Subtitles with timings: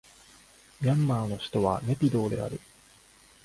[0.81, 2.59] ミャンマーの首都はネピドーである